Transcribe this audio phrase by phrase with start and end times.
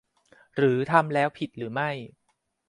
[0.57, 1.89] หรือทำแล้วผิดหรือไม่